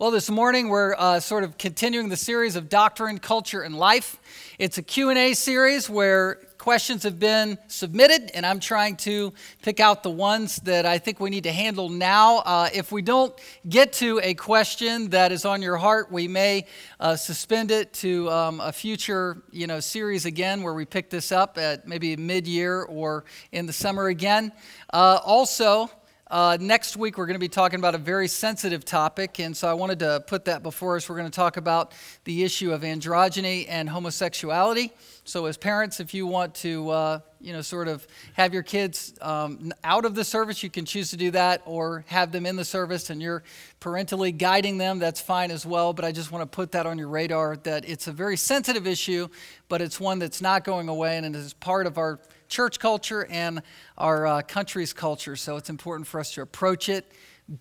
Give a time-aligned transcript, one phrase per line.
[0.00, 4.18] Well, this morning we're uh, sort of continuing the series of doctrine, culture, and life.
[4.58, 10.02] It's a Q&A series where questions have been submitted, and I'm trying to pick out
[10.02, 12.38] the ones that I think we need to handle now.
[12.38, 16.64] Uh, if we don't get to a question that is on your heart, we may
[16.98, 21.30] uh, suspend it to um, a future, you know, series again where we pick this
[21.30, 24.50] up at maybe mid-year or in the summer again.
[24.94, 25.90] Uh, also.
[26.30, 29.68] Uh, next week, we're going to be talking about a very sensitive topic, and so
[29.68, 31.08] I wanted to put that before us.
[31.08, 34.92] We're going to talk about the issue of androgyny and homosexuality.
[35.24, 39.12] So, as parents, if you want to, uh, you know, sort of have your kids
[39.20, 42.54] um, out of the service, you can choose to do that, or have them in
[42.54, 43.42] the service and you're
[43.80, 45.00] parentally guiding them.
[45.00, 45.92] That's fine as well.
[45.92, 48.86] But I just want to put that on your radar that it's a very sensitive
[48.86, 49.26] issue,
[49.68, 53.26] but it's one that's not going away, and it is part of our church culture
[53.30, 53.62] and
[53.96, 55.36] our uh, country's culture.
[55.36, 57.10] So it's important for us to approach it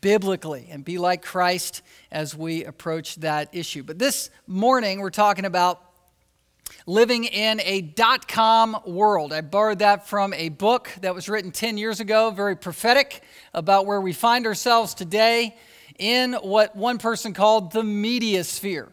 [0.02, 3.84] biblically and be like Christ as we approach that issue.
[3.84, 5.82] But this morning, we're talking about
[6.86, 9.32] living in a dot com world.
[9.32, 13.86] I borrowed that from a book that was written 10 years ago, very prophetic about
[13.86, 15.56] where we find ourselves today
[16.00, 18.90] in what one person called the media sphere.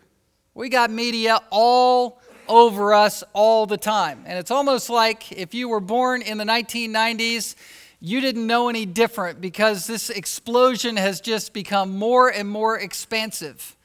[0.54, 4.24] We got media all over us all the time.
[4.26, 7.54] And it's almost like if you were born in the 1990s,
[8.00, 13.75] you didn't know any different because this explosion has just become more and more expansive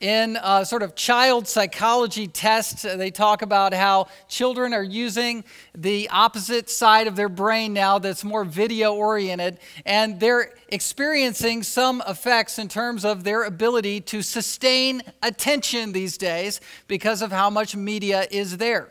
[0.00, 5.44] in uh, sort of child psychology tests, uh, they talk about how children are using
[5.74, 12.02] the opposite side of their brain now that's more video oriented, and they're experiencing some
[12.08, 17.76] effects in terms of their ability to sustain attention these days because of how much
[17.76, 18.90] media is there.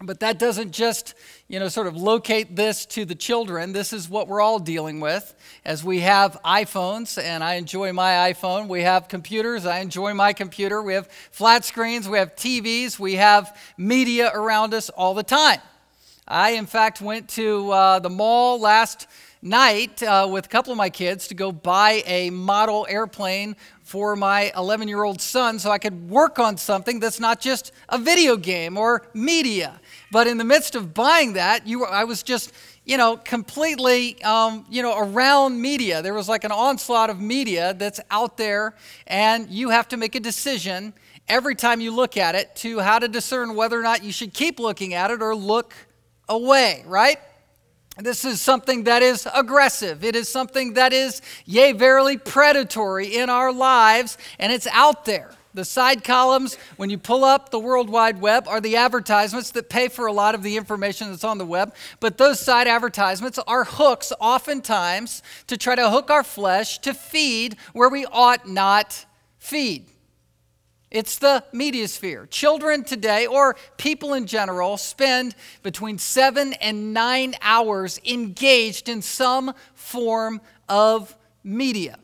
[0.00, 1.14] But that doesn't just,
[1.48, 3.72] you know, sort of locate this to the children.
[3.72, 8.32] This is what we're all dealing with as we have iPhones, and I enjoy my
[8.32, 8.68] iPhone.
[8.68, 10.82] We have computers, I enjoy my computer.
[10.82, 15.60] We have flat screens, we have TVs, we have media around us all the time.
[16.26, 19.06] I, in fact, went to uh, the mall last
[19.40, 24.16] night uh, with a couple of my kids to go buy a model airplane for
[24.16, 27.96] my 11 year old son so I could work on something that's not just a
[27.96, 29.80] video game or media.
[30.10, 32.52] But in the midst of buying that, you, I was just,
[32.84, 36.00] you know, completely, um, you know, around media.
[36.00, 38.74] There was like an onslaught of media that's out there,
[39.06, 40.94] and you have to make a decision
[41.28, 44.32] every time you look at it to how to discern whether or not you should
[44.32, 45.74] keep looking at it or look
[46.28, 47.18] away, right?
[47.98, 50.04] This is something that is aggressive.
[50.04, 55.32] It is something that is, yea, verily predatory in our lives, and it's out there.
[55.58, 59.68] The side columns, when you pull up the World Wide Web, are the advertisements that
[59.68, 61.74] pay for a lot of the information that's on the web.
[61.98, 67.56] But those side advertisements are hooks, oftentimes, to try to hook our flesh to feed
[67.72, 69.04] where we ought not
[69.38, 69.86] feed.
[70.92, 72.26] It's the media sphere.
[72.26, 79.54] Children today, or people in general, spend between seven and nine hours engaged in some
[79.74, 81.98] form of media.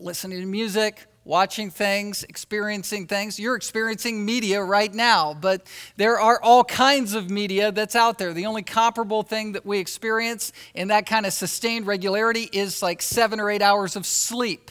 [0.00, 3.38] Listening to music, watching things, experiencing things.
[3.38, 5.66] You're experiencing media right now, but
[5.96, 8.32] there are all kinds of media that's out there.
[8.32, 13.02] The only comparable thing that we experience in that kind of sustained regularity is like
[13.02, 14.70] seven or eight hours of sleep,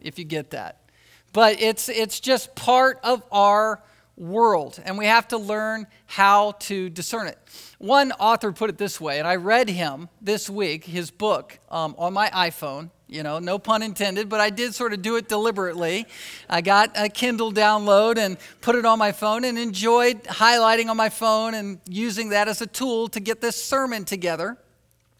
[0.00, 0.78] if you get that
[1.32, 3.82] but it's, it's just part of our
[4.16, 7.38] world, and we have to learn how to discern it.
[7.78, 11.94] One author put it this way, and I read him this week, his book, um,
[11.98, 12.90] on my iPhone.
[13.12, 16.06] You know, no pun intended, but I did sort of do it deliberately.
[16.48, 20.96] I got a Kindle download and put it on my phone and enjoyed highlighting on
[20.96, 24.56] my phone and using that as a tool to get this sermon together.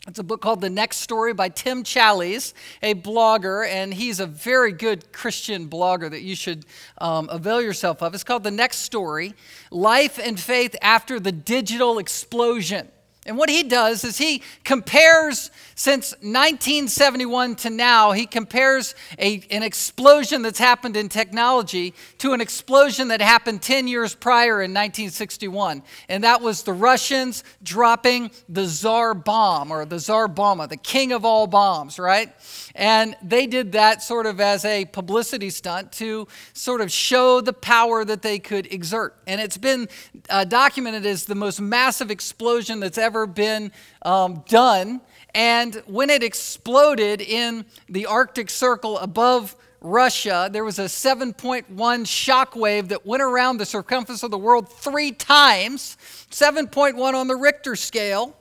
[0.08, 4.26] It's a book called The Next Story by Tim Challies, a blogger, and he's a
[4.26, 6.64] very good Christian blogger that you should
[6.96, 8.14] um, avail yourself of.
[8.14, 9.34] It's called The Next Story
[9.70, 12.88] Life and Faith After the Digital Explosion.
[13.24, 19.62] And what he does is he compares, since 1971 to now, he compares a, an
[19.62, 25.84] explosion that's happened in technology to an explosion that happened 10 years prior in 1961.
[26.08, 31.12] And that was the Russians dropping the Tsar bomb, or the Tsar Bomba, the king
[31.12, 32.32] of all bombs, right?
[32.74, 37.52] And they did that sort of as a publicity stunt to sort of show the
[37.52, 39.16] power that they could exert.
[39.26, 39.88] And it's been
[40.30, 43.72] uh, documented as the most massive explosion that's ever been
[44.02, 45.00] um, done.
[45.34, 52.54] And when it exploded in the Arctic Circle above Russia, there was a 7.1 shock
[52.54, 55.96] wave that went around the circumference of the world three times,
[56.30, 58.36] 7.1 on the Richter scale.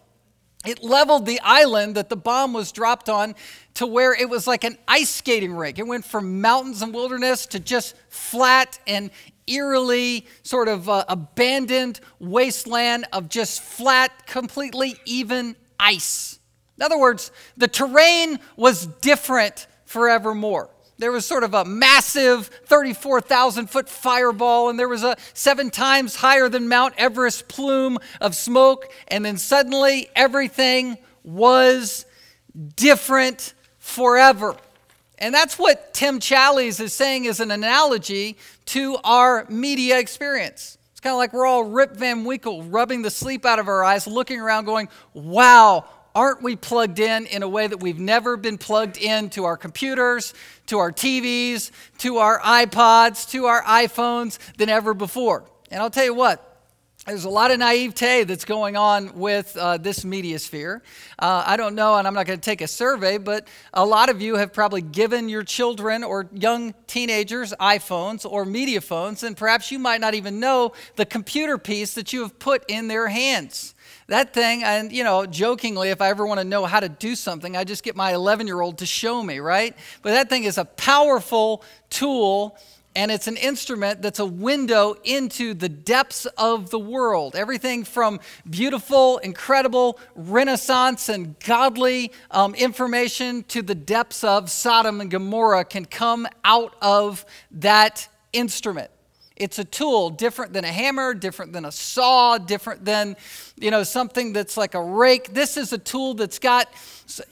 [0.66, 3.36] It leveled the island that the bomb was dropped on
[3.76, 5.80] to where it was like an ice skating rink.
[5.80, 9.10] It went from mountains and wilderness to just flat and
[9.48, 16.40] eerily sort of uh, abandoned wasteland of just flat, completely even ice.
[16.78, 20.70] In other words, the terrain was different forevermore.
[21.02, 26.18] There was sort of a massive 34,000 foot fireball, and there was a seven times
[26.18, 32.06] higher than Mount Everest plume of smoke, and then suddenly everything was
[32.76, 34.56] different forever.
[35.18, 40.78] And that's what Tim Challies is saying is an analogy to our media experience.
[40.92, 43.84] It's kind of like we're all Rip Van Winkle rubbing the sleep out of our
[43.84, 45.84] eyes, looking around, going, wow,
[46.16, 49.58] aren't we plugged in in a way that we've never been plugged in to our
[49.58, 50.34] computers,
[50.68, 55.46] to our TVs, to our iPods, to our iPhones than ever before?
[55.70, 56.52] And I'll tell you what,
[57.08, 60.84] there's a lot of naivete that's going on with uh, this media sphere.
[61.18, 64.10] Uh, I don't know, and I'm not going to take a survey, but a lot
[64.10, 69.36] of you have probably given your children or young teenagers iPhones or media phones, and
[69.36, 73.08] perhaps you might not even know the computer piece that you have put in their
[73.08, 73.74] hands.
[74.08, 77.16] That thing, and you know, jokingly, if I ever want to know how to do
[77.16, 79.76] something, I just get my 11 year old to show me, right?
[80.02, 82.58] But that thing is a powerful tool
[82.96, 87.36] and it's an instrument that's a window into the depths of the world.
[87.36, 88.20] Everything from
[88.50, 95.86] beautiful, incredible, renaissance, and godly um, information to the depths of Sodom and Gomorrah can
[95.86, 98.92] come out of that instrument.
[99.42, 103.18] It's a tool different than a hammer, different than a saw, different than,
[103.60, 105.34] you know, something that's like a rake.
[105.34, 106.72] This is a tool that's got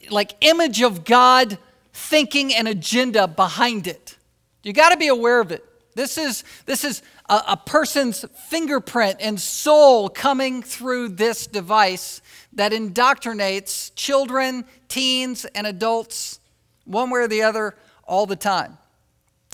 [0.09, 1.59] like image of God
[1.93, 4.17] thinking and agenda behind it.
[4.63, 5.63] You got to be aware of it.
[5.93, 12.23] This is, this is a, a person's fingerprint and soul coming through this device
[12.53, 16.39] that indoctrinates children, teens, and adults
[16.85, 17.75] one way or the other
[18.05, 18.79] all the time.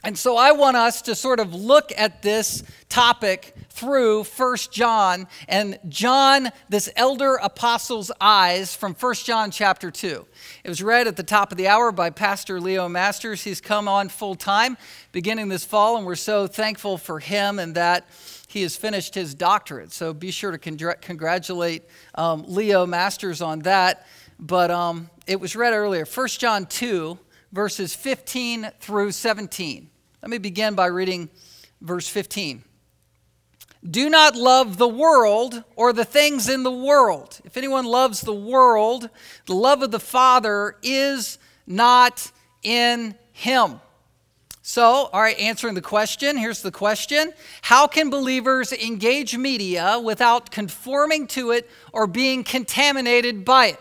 [0.04, 5.28] And so I want us to sort of look at this topic through First John
[5.50, 10.26] and John, this elder apostle's eyes from First John chapter 2.
[10.64, 13.44] It was read at the top of the hour by Pastor Leo Masters.
[13.44, 14.78] He's come on full time
[15.12, 18.08] beginning this fall, and we're so thankful for him and that
[18.48, 19.92] he has finished his doctorate.
[19.92, 21.84] So be sure to congr- congratulate
[22.14, 24.06] um, Leo Masters on that.
[24.40, 27.18] But um, it was read earlier, First John 2,
[27.56, 29.90] verses 15 through 17.
[30.22, 31.30] Let me begin by reading
[31.80, 32.66] verse 15.
[33.90, 37.40] Do not love the world or the things in the world.
[37.46, 39.10] If anyone loves the world,
[39.46, 42.30] the love of the Father is not
[42.62, 43.80] in him.
[44.62, 47.32] So, all right, answering the question, here's the question
[47.62, 53.80] How can believers engage media without conforming to it or being contaminated by it?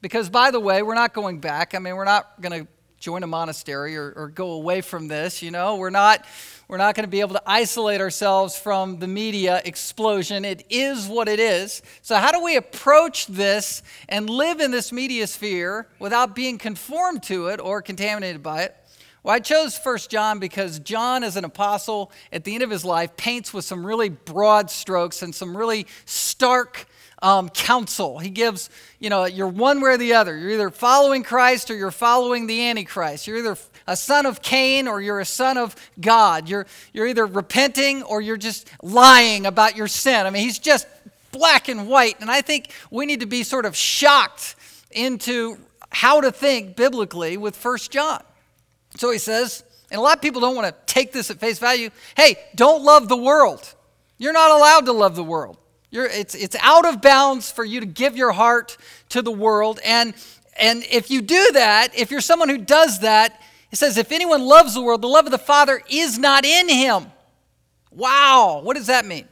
[0.00, 1.74] Because, by the way, we're not going back.
[1.74, 2.73] I mean, we're not going to
[3.04, 5.42] join a monastery or, or go away from this.
[5.42, 6.24] You know, we're not
[6.68, 10.42] we're not going to be able to isolate ourselves from the media explosion.
[10.46, 11.82] It is what it is.
[12.00, 17.22] So, how do we approach this and live in this media sphere without being conformed
[17.24, 18.74] to it or contaminated by it?
[19.22, 22.86] Well, I chose First John because John, as an apostle, at the end of his
[22.86, 26.86] life, paints with some really broad strokes and some really stark
[27.24, 28.18] um, counsel.
[28.18, 28.68] He gives,
[29.00, 30.36] you know, you're one way or the other.
[30.36, 33.26] You're either following Christ or you're following the Antichrist.
[33.26, 33.56] You're either
[33.86, 36.50] a son of Cain or you're a son of God.
[36.50, 40.26] You're, you're either repenting or you're just lying about your sin.
[40.26, 40.86] I mean, he's just
[41.32, 42.20] black and white.
[42.20, 44.54] And I think we need to be sort of shocked
[44.90, 45.56] into
[45.88, 48.22] how to think biblically with First John.
[48.96, 51.58] So he says, and a lot of people don't want to take this at face
[51.58, 51.88] value
[52.18, 53.74] hey, don't love the world.
[54.18, 55.56] You're not allowed to love the world.
[55.94, 58.76] You're, it's, it's out of bounds for you to give your heart
[59.10, 59.78] to the world.
[59.84, 60.12] And,
[60.58, 64.42] and if you do that, if you're someone who does that, it says, if anyone
[64.42, 67.12] loves the world, the love of the Father is not in him.
[67.92, 69.28] Wow, what does that mean?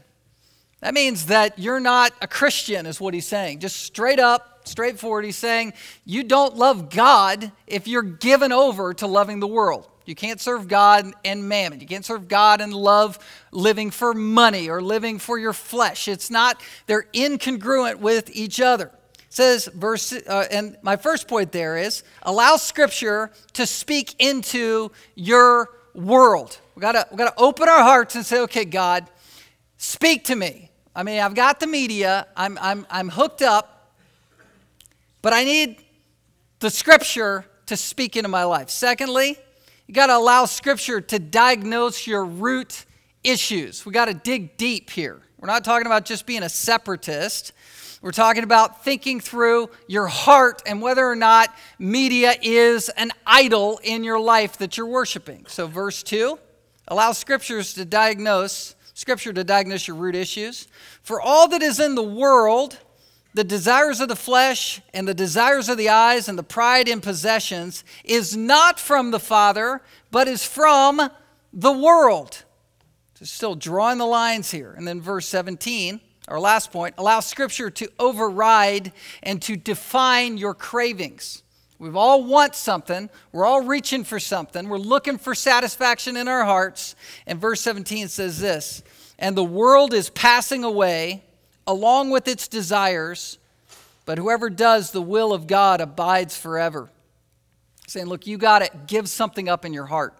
[0.82, 3.58] That means that you're not a Christian, is what he's saying.
[3.58, 5.72] Just straight up, straightforward, he's saying
[6.04, 9.88] you don't love God if you're given over to loving the world.
[10.04, 11.80] You can't serve God and mammon.
[11.80, 13.18] You can't serve God and love
[13.50, 16.08] living for money or living for your flesh.
[16.08, 18.86] It's not, they're incongruent with each other.
[18.86, 24.90] It says, verse, uh, and my first point there is allow Scripture to speak into
[25.14, 26.58] your world.
[26.74, 29.08] We gotta, we gotta open our hearts and say, okay, God,
[29.76, 30.70] speak to me.
[30.94, 33.94] I mean, I've got the media, I'm, I'm, I'm hooked up,
[35.22, 35.82] but I need
[36.58, 38.68] the Scripture to speak into my life.
[38.68, 39.38] Secondly,
[39.92, 42.86] you got to allow Scripture to diagnose your root
[43.22, 43.84] issues.
[43.84, 45.20] We got to dig deep here.
[45.36, 47.52] We're not talking about just being a separatist.
[48.00, 53.80] We're talking about thinking through your heart and whether or not media is an idol
[53.84, 55.44] in your life that you're worshiping.
[55.46, 56.38] So, verse 2
[56.88, 60.68] allow scriptures to diagnose, scripture to diagnose your root issues.
[61.02, 62.78] For all that is in the world,
[63.34, 67.00] the desires of the flesh and the desires of the eyes and the pride in
[67.00, 71.10] possessions is not from the Father, but is from
[71.52, 72.44] the world.
[73.14, 74.72] So still drawing the lines here.
[74.76, 80.54] And then verse 17, our last point, allow Scripture to override and to define your
[80.54, 81.42] cravings.
[81.78, 83.10] We've all want something.
[83.32, 84.68] We're all reaching for something.
[84.68, 86.94] We're looking for satisfaction in our hearts.
[87.26, 88.82] And verse 17 says this
[89.18, 91.24] And the world is passing away
[91.66, 93.38] along with its desires,
[94.04, 96.90] but whoever does the will of God abides forever.
[97.86, 100.14] Saying, look, you got to give something up in your heart.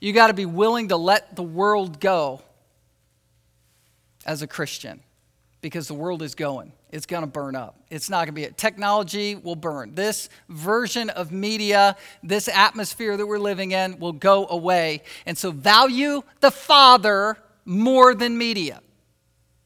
[0.00, 2.42] You got to be willing to let the world go
[4.26, 5.00] as a Christian
[5.60, 6.72] because the world is going.
[6.90, 7.76] It's going to burn up.
[7.90, 8.56] It's not going to be it.
[8.56, 9.94] Technology will burn.
[9.94, 15.02] This version of media, this atmosphere that we're living in will go away.
[15.26, 18.80] And so value the Father more than media.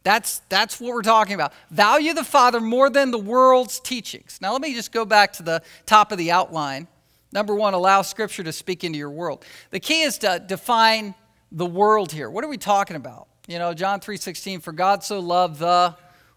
[0.02, 1.52] That's, that's what we're talking about.
[1.70, 4.38] Value the Father more than the world's teachings.
[4.40, 6.88] Now, let me just go back to the top of the outline.
[7.32, 9.44] Number one, allow Scripture to speak into your world.
[9.70, 11.14] The key is to define
[11.52, 12.30] the world here.
[12.30, 13.28] What are we talking about?
[13.46, 15.94] You know, John 3:16, for God so loved the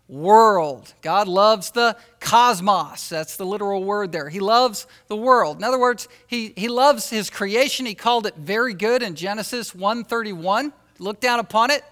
[0.07, 0.93] world.
[1.01, 3.09] God loves the cosmos.
[3.09, 4.27] That's the literal word there.
[4.27, 5.57] He loves the world.
[5.57, 7.85] In other words, he, he loves his creation.
[7.85, 10.73] He called it very good in Genesis 1:31.
[10.99, 11.83] Look down upon it.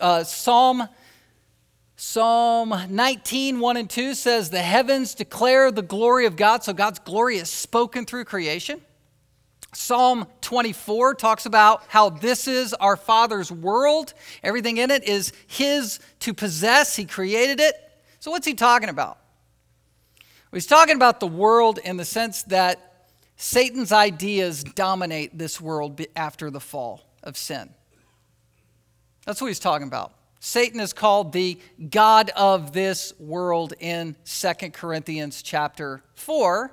[0.00, 0.88] Uh, Psalm
[1.96, 6.62] Psalm 19, 1 and 2 says, The heavens declare the glory of God.
[6.62, 8.82] So God's glory is spoken through creation.
[9.72, 14.14] Psalm 24 talks about how this is our Father's world.
[14.42, 16.96] Everything in it is His to possess.
[16.96, 17.74] He created it.
[18.20, 19.18] So, what's He talking about?
[20.50, 26.00] Well, he's talking about the world in the sense that Satan's ideas dominate this world
[26.14, 27.68] after the fall of sin.
[29.26, 30.15] That's what he's talking about.
[30.40, 31.58] Satan is called the
[31.90, 36.72] God of this world in Second Corinthians chapter 4.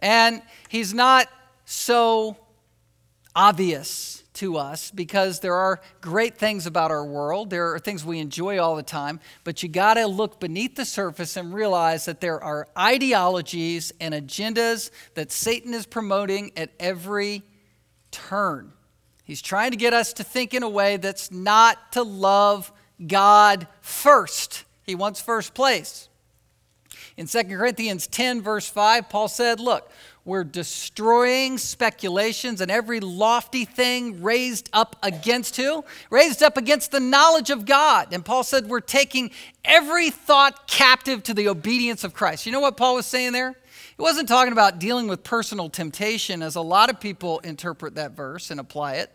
[0.00, 1.28] And he's not
[1.64, 2.36] so
[3.34, 7.50] obvious to us because there are great things about our world.
[7.50, 10.84] There are things we enjoy all the time, but you got to look beneath the
[10.84, 17.42] surface and realize that there are ideologies and agendas that Satan is promoting at every
[18.10, 18.72] turn.
[19.24, 22.72] He's trying to get us to think in a way that's not to love
[23.06, 24.64] God first.
[24.84, 26.08] He wants first place.
[27.16, 29.90] In 2 Corinthians 10, verse 5, Paul said, Look,
[30.24, 35.84] we're destroying speculations and every lofty thing raised up against who?
[36.10, 38.12] Raised up against the knowledge of God.
[38.12, 39.30] And Paul said, We're taking
[39.64, 42.46] every thought captive to the obedience of Christ.
[42.46, 43.54] You know what Paul was saying there?
[43.96, 48.12] He wasn't talking about dealing with personal temptation, as a lot of people interpret that
[48.12, 49.10] verse and apply it.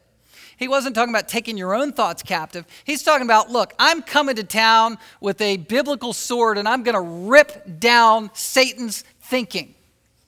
[0.57, 2.65] He wasn't talking about taking your own thoughts captive.
[2.83, 6.95] He's talking about, look, I'm coming to town with a biblical sword and I'm going
[6.95, 9.75] to rip down Satan's thinking.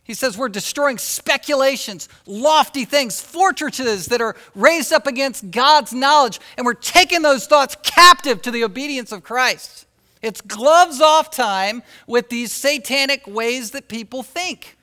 [0.03, 6.39] He says we're destroying speculations, lofty things, fortresses that are raised up against God's knowledge,
[6.55, 9.86] and we're taking those thoughts captive to the obedience of Christ.
[10.22, 14.76] It's gloves off time with these satanic ways that people think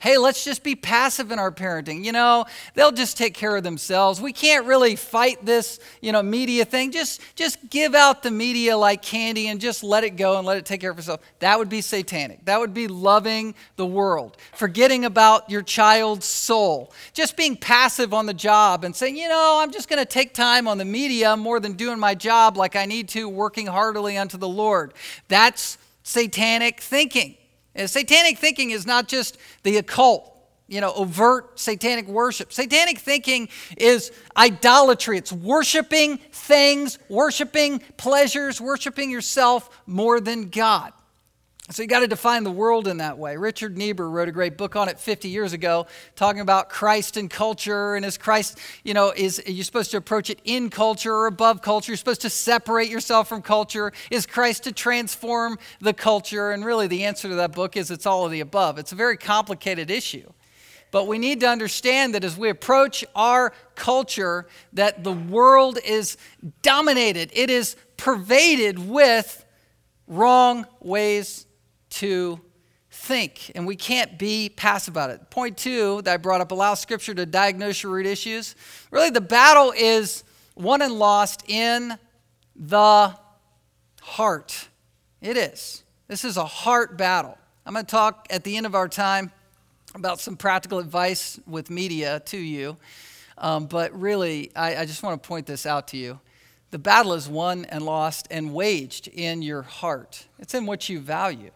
[0.00, 2.04] hey, let's just be passive in our parenting.
[2.04, 4.20] You know, they'll just take care of themselves.
[4.20, 6.92] We can't really fight this, you know, media thing.
[6.92, 10.56] Just just give out the media like candy and just let it go and let
[10.56, 11.20] it take care of itself.
[11.40, 12.44] That would be satanic.
[12.44, 16.92] That would be loving the world, forgetting about your child's soul.
[17.12, 20.34] Just being passive on the job and saying, you know, I'm just going to take
[20.34, 24.16] time on the media more than doing my job like I need to, working heartily
[24.16, 24.94] unto the Lord.
[25.28, 27.37] That's satanic thinking.
[27.78, 30.34] And satanic thinking is not just the occult,
[30.66, 32.52] you know, overt satanic worship.
[32.52, 35.16] Satanic thinking is idolatry.
[35.16, 40.92] It's worshiping things, worshiping pleasures, worshiping yourself more than God.
[41.70, 43.36] So you got to define the world in that way.
[43.36, 47.28] Richard Niebuhr wrote a great book on it 50 years ago, talking about Christ and
[47.28, 47.94] culture.
[47.94, 51.60] And is Christ, you know, is you're supposed to approach it in culture or above
[51.60, 51.92] culture?
[51.92, 53.92] You're supposed to separate yourself from culture.
[54.10, 56.52] Is Christ to transform the culture?
[56.52, 58.78] And really, the answer to that book is it's all of the above.
[58.78, 60.32] It's a very complicated issue.
[60.90, 66.16] But we need to understand that as we approach our culture, that the world is
[66.62, 67.30] dominated.
[67.34, 69.44] It is pervaded with
[70.06, 71.44] wrong ways
[71.98, 72.40] to
[72.90, 75.30] think, and we can't be passive about it.
[75.30, 78.54] Point two that I brought up allow Scripture to diagnose your root issues.
[78.90, 80.24] Really, the battle is
[80.54, 81.98] won and lost in
[82.56, 83.14] the
[84.00, 84.68] heart.
[85.20, 85.84] It is.
[86.06, 87.36] This is a heart battle.
[87.66, 89.30] I'm going to talk at the end of our time
[89.94, 92.76] about some practical advice with media to you.
[93.36, 96.20] Um, but really, I, I just want to point this out to you.
[96.70, 101.00] The battle is won and lost and waged in your heart, it's in what you
[101.00, 101.50] value.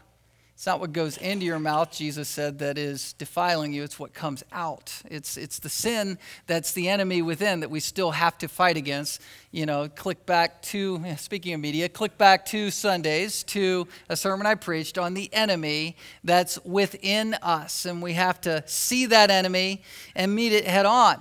[0.62, 3.82] It's not what goes into your mouth, Jesus said, that is defiling you.
[3.82, 5.02] It's what comes out.
[5.10, 9.20] It's, it's the sin that's the enemy within that we still have to fight against.
[9.50, 14.46] You know, click back to, speaking of media, click back to Sundays to a sermon
[14.46, 17.84] I preached on the enemy that's within us.
[17.84, 19.82] And we have to see that enemy
[20.14, 21.20] and meet it head on.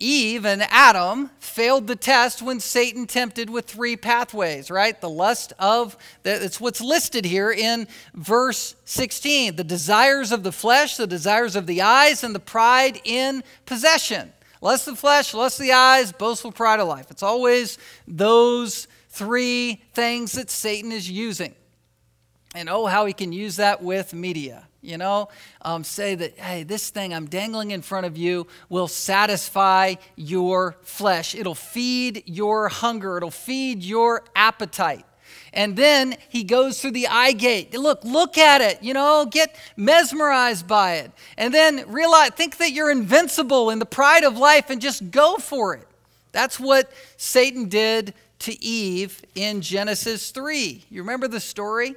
[0.00, 4.98] Eve and Adam failed the test when Satan tempted with three pathways, right?
[5.00, 10.96] The lust of, it's what's listed here in verse 16 the desires of the flesh,
[10.96, 14.32] the desires of the eyes, and the pride in possession.
[14.60, 17.10] Lust of the flesh, lust of the eyes, boastful pride of life.
[17.10, 21.54] It's always those three things that Satan is using.
[22.54, 24.67] And oh, how he can use that with media.
[24.80, 25.28] You know,
[25.62, 30.76] um, say that, hey, this thing I'm dangling in front of you will satisfy your
[30.82, 31.34] flesh.
[31.34, 35.04] It'll feed your hunger, it'll feed your appetite.
[35.52, 37.74] And then he goes through the eye gate.
[37.74, 41.10] Look, look at it, you know, get mesmerized by it.
[41.36, 45.36] And then realize, think that you're invincible in the pride of life and just go
[45.36, 45.88] for it.
[46.32, 50.84] That's what Satan did to Eve in Genesis 3.
[50.90, 51.96] You remember the story?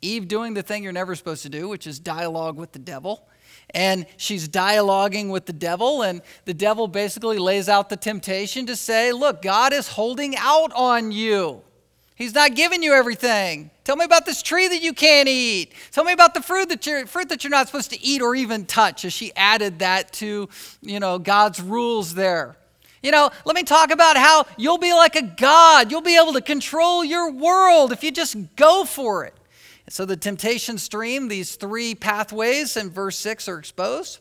[0.00, 3.28] Eve doing the thing you're never supposed to do, which is dialogue with the devil.
[3.70, 8.76] And she's dialoguing with the devil, and the devil basically lays out the temptation to
[8.76, 11.62] say, Look, God is holding out on you.
[12.14, 13.70] He's not giving you everything.
[13.84, 15.72] Tell me about this tree that you can't eat.
[15.92, 18.34] Tell me about the fruit that you're, fruit that you're not supposed to eat or
[18.34, 20.48] even touch, as she added that to,
[20.82, 22.56] you know, God's rules there.
[23.02, 25.92] You know, let me talk about how you'll be like a God.
[25.92, 29.37] You'll be able to control your world if you just go for it.
[29.88, 34.20] So the temptation stream, these three pathways in verse 6 are exposed.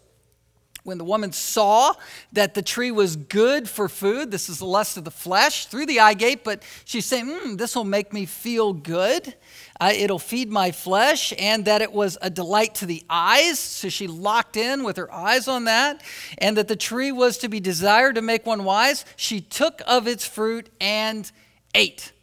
[0.84, 1.96] When the woman saw
[2.32, 5.86] that the tree was good for food, this is the lust of the flesh through
[5.86, 9.36] the eye gate, but she's saying, mm, This will make me feel good.
[9.82, 13.60] Uh, it'll feed my flesh, and that it was a delight to the eyes.
[13.60, 16.02] So she locked in with her eyes on that,
[16.38, 19.04] and that the tree was to be desired to make one wise.
[19.18, 21.30] She took of its fruit and
[21.76, 22.14] ate.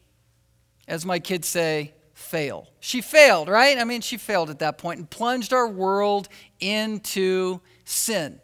[0.89, 1.94] As my kids say,
[2.35, 2.67] fail.
[2.81, 3.79] She failed, right?
[3.79, 8.41] I mean, she failed at that point and plunged our world into sin.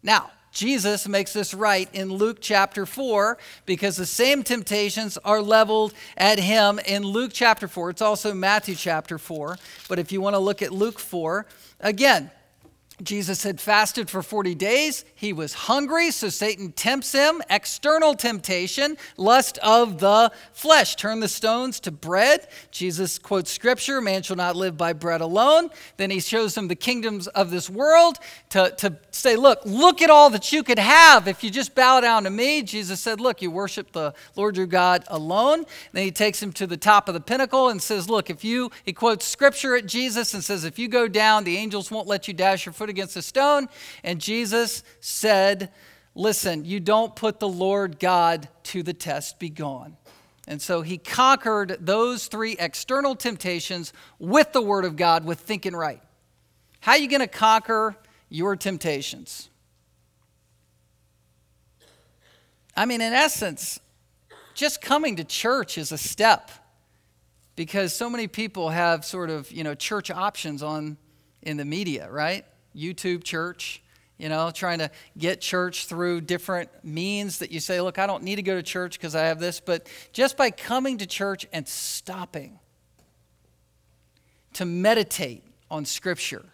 [0.00, 5.92] Now, Jesus makes this right in Luke chapter 4 because the same temptations are leveled
[6.16, 7.90] at him in Luke chapter 4.
[7.90, 9.58] It's also Matthew chapter 4.
[9.88, 11.44] But if you want to look at Luke 4,
[11.80, 12.30] again,
[13.02, 15.04] Jesus had fasted for 40 days.
[15.14, 17.42] He was hungry, so Satan tempts him.
[17.48, 20.96] External temptation, lust of the flesh.
[20.96, 22.48] Turn the stones to bread.
[22.70, 25.70] Jesus quotes scripture man shall not live by bread alone.
[25.96, 28.18] Then he shows him the kingdoms of this world
[28.50, 32.00] to, to say, Look, look at all that you could have if you just bow
[32.00, 32.62] down to me.
[32.62, 35.64] Jesus said, Look, you worship the Lord your God alone.
[35.92, 38.70] Then he takes him to the top of the pinnacle and says, Look, if you,
[38.84, 42.28] he quotes scripture at Jesus and says, If you go down, the angels won't let
[42.28, 43.68] you dash your foot against a stone.
[44.02, 45.70] And Jesus said,
[46.16, 49.96] Listen, you don't put the Lord God to the test, be gone.
[50.48, 55.74] And so he conquered those three external temptations with the Word of God, with thinking
[55.74, 56.02] right.
[56.80, 57.96] How are you going to conquer
[58.28, 59.48] your temptations?
[62.76, 63.78] I mean, in essence,
[64.54, 66.50] just coming to church is a step
[67.54, 70.98] because so many people have sort of, you know, church options on
[71.42, 72.44] in the media, right?
[72.76, 73.82] YouTube church,
[74.18, 78.22] you know, trying to get church through different means that you say, look, I don't
[78.22, 81.46] need to go to church because I have this, but just by coming to church
[81.52, 82.58] and stopping
[84.54, 86.44] to meditate on Scripture,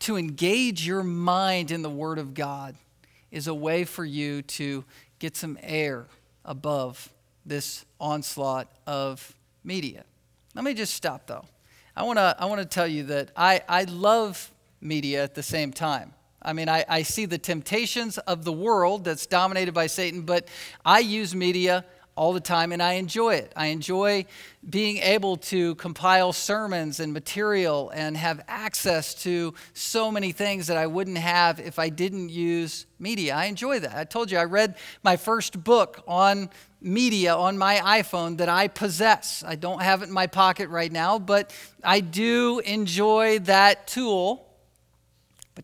[0.00, 2.76] to engage your mind in the Word of God,
[3.30, 4.84] is a way for you to
[5.18, 6.06] get some air
[6.44, 7.12] above
[7.44, 9.34] this onslaught of
[9.64, 10.04] media.
[10.54, 11.44] Let me just stop though.
[11.96, 14.50] I want to I want to tell you that I, I love
[14.86, 16.14] media at the same time.
[16.42, 20.48] I mean, I, I see the temptations of the world that's dominated by Satan, but
[20.84, 21.84] I use media
[22.16, 23.52] all the time and I enjoy it.
[23.54, 24.24] I enjoy
[24.68, 30.78] being able to compile sermons and material and have access to so many things that
[30.78, 33.34] I wouldn't have if I didn't use media.
[33.34, 33.94] I enjoy that.
[33.94, 36.48] I told you I read my first book on
[36.80, 39.44] media on my iPhone that I possess.
[39.46, 41.52] I don't have it in my pocket right now, but
[41.84, 44.45] I do enjoy that tool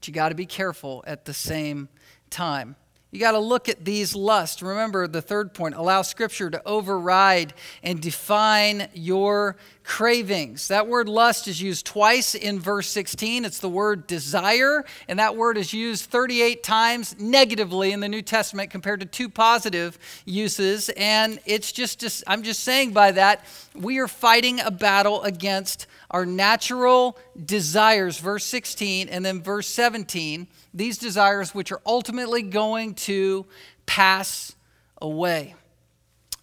[0.03, 1.89] but you got to be careful at the same
[2.29, 2.75] time.
[3.13, 4.61] You got to look at these lusts.
[4.61, 10.69] Remember the third point allow Scripture to override and define your cravings.
[10.69, 13.45] That word lust is used twice in verse 16.
[13.45, 18.23] It's the word desire, and that word is used 38 times negatively in the New
[18.23, 20.89] Testament compared to two positive uses.
[20.97, 25.87] And it's just, just I'm just saying by that, we are fighting a battle against
[26.11, 32.95] our natural desires, verse 16, and then verse 17 these desires which are ultimately going
[32.95, 33.47] to
[33.87, 34.55] pass
[35.01, 35.55] away.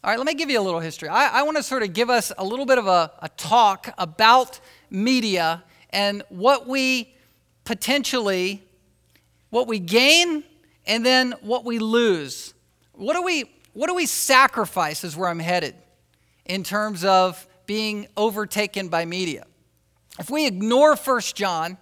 [0.01, 1.09] All right, let me give you a little history.
[1.09, 3.93] I, I want to sort of give us a little bit of a, a talk
[3.97, 7.13] about media and what we
[7.65, 8.63] potentially,
[9.49, 10.45] what we gain
[10.87, 12.53] and then what we lose.
[12.93, 15.75] What do we, what do we sacrifice is where I'm headed
[16.45, 19.45] in terms of being overtaken by media.
[20.17, 21.77] If we ignore First John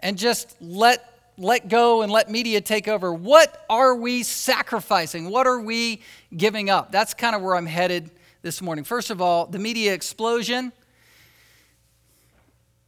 [0.00, 5.30] and just let let go and let media take over, what are we sacrificing?
[5.30, 6.00] What are we
[6.36, 6.92] giving up?
[6.92, 8.10] That's kind of where I'm headed
[8.42, 8.84] this morning.
[8.84, 10.72] First of all, the media explosion.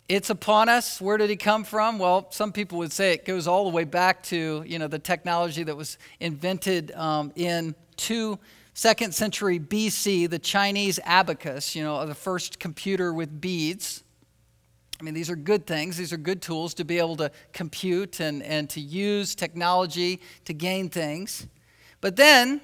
[0.08, 1.00] It's upon us.
[1.00, 1.98] Where did it come from?
[1.98, 5.00] Well, some people would say it goes all the way back to you know the
[5.00, 8.38] technology that was invented um, in two
[8.74, 11.74] second century BC, the Chinese abacus.
[11.74, 14.04] You know, the first computer with beads.
[14.98, 15.96] I mean, these are good things.
[15.96, 20.54] These are good tools to be able to compute and, and to use technology to
[20.54, 21.46] gain things.
[22.00, 22.62] But then,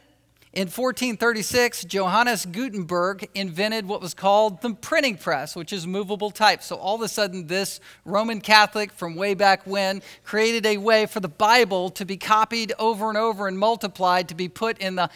[0.54, 6.62] in 1436, Johannes Gutenberg invented what was called the printing press, which is movable type.
[6.62, 11.06] So, all of a sudden, this Roman Catholic from way back when created a way
[11.06, 14.94] for the Bible to be copied over and over and multiplied to be put in
[14.94, 15.10] the,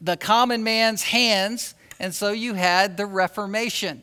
[0.00, 1.74] the common man's hands.
[1.98, 4.02] And so, you had the Reformation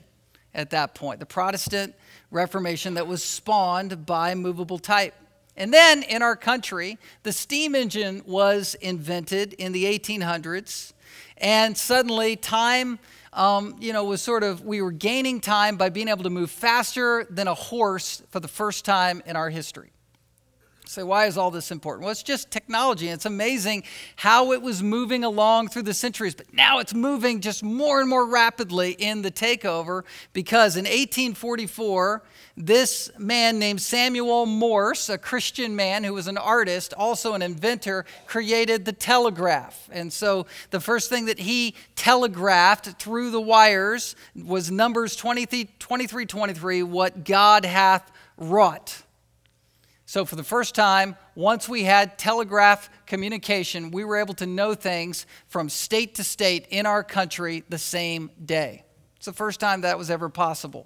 [0.53, 1.19] at that point.
[1.19, 1.95] The Protestant
[2.33, 5.13] Reformation that was spawned by movable type.
[5.55, 10.93] And then in our country, the steam engine was invented in the 1800s,
[11.37, 12.97] and suddenly time,
[13.33, 16.49] um, you know, was sort of, we were gaining time by being able to move
[16.49, 19.91] faster than a horse for the first time in our history.
[20.93, 22.03] So, why is all this important?
[22.03, 23.07] Well, it's just technology.
[23.07, 23.81] It's amazing
[24.15, 28.07] how it was moving along through the centuries, but now it's moving just more and
[28.07, 30.03] more rapidly in the takeover
[30.33, 32.21] because in 1844,
[32.55, 38.05] this man named Samuel Morse, a Christian man who was an artist, also an inventor,
[38.27, 39.89] created the telegraph.
[39.91, 46.83] And so the first thing that he telegraphed through the wires was Numbers 23 23,
[46.83, 49.02] what God hath wrought.
[50.13, 54.75] So, for the first time, once we had telegraph communication, we were able to know
[54.75, 58.83] things from state to state in our country the same day.
[59.15, 60.85] It's the first time that was ever possible.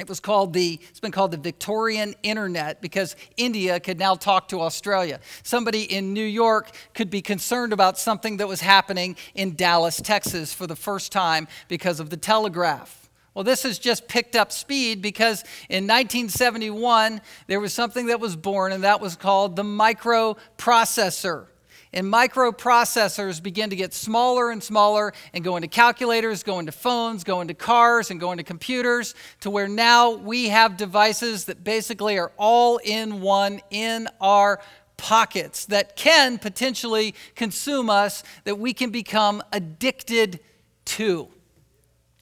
[0.00, 4.48] It was called the, it's been called the Victorian Internet because India could now talk
[4.48, 5.20] to Australia.
[5.44, 10.52] Somebody in New York could be concerned about something that was happening in Dallas, Texas
[10.52, 13.09] for the first time because of the telegraph.
[13.34, 18.34] Well, this has just picked up speed because in 1971, there was something that was
[18.34, 21.46] born, and that was called the microprocessor.
[21.92, 27.24] And microprocessors begin to get smaller and smaller and go into calculators, go into phones,
[27.24, 32.18] go into cars, and go into computers, to where now we have devices that basically
[32.18, 34.60] are all in one in our
[34.96, 40.38] pockets that can potentially consume us, that we can become addicted
[40.84, 41.28] to.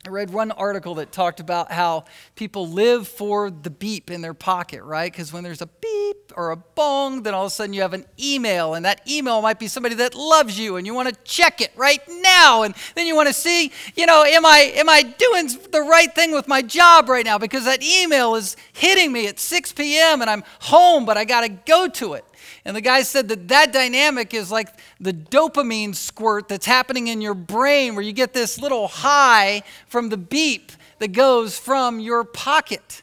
[0.07, 2.05] I read one article that talked about how
[2.37, 5.11] people live for the beep in their pocket, right?
[5.11, 7.95] Because when there's a beep or a bong, then all of a sudden you have
[7.95, 11.17] an email, and that email might be somebody that loves you, and you want to
[11.25, 14.89] check it right now, and then you want to see, you know, am I am
[14.89, 17.37] I doing the right thing with my job right now?
[17.37, 20.21] Because that email is hitting me at 6 p.m.
[20.21, 22.25] and I'm home, but I got to go to it.
[22.69, 24.69] And the guy said that that dynamic is like
[25.01, 30.11] the dopamine squirt that's happening in your brain, where you get this little high from
[30.11, 33.03] the beep that goes from your pocket.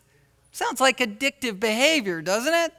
[0.52, 2.74] Sounds like addictive behavior, doesn't it?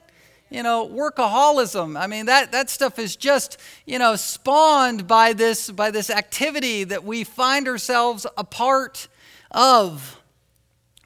[0.48, 2.00] You know, workaholism.
[2.00, 6.84] I mean, that, that stuff is just, you know, spawned by this, by this activity
[6.84, 9.08] that we find ourselves a part
[9.50, 10.20] of.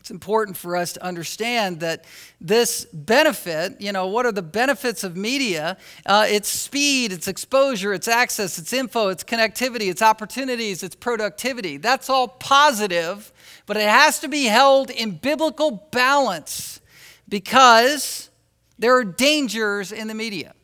[0.01, 2.07] It's important for us to understand that
[2.41, 5.77] this benefit, you know, what are the benefits of media?
[6.07, 11.77] Uh, it's speed, it's exposure, it's access, it's info, it's connectivity, it's opportunities, it's productivity.
[11.77, 13.31] That's all positive,
[13.67, 16.81] but it has to be held in biblical balance
[17.29, 18.31] because
[18.79, 20.55] there are dangers in the media.